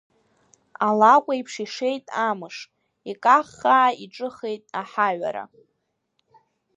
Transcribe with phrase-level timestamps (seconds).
[0.87, 2.57] Алакәеиԥш ишеит амыш,
[3.11, 5.43] икаххаа иҿыхеит аҳаҩара.